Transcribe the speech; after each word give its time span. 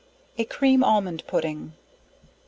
A 0.39 0.45
Cream 0.45 0.83
Almond 0.83 1.21
Pudding. 1.27 1.73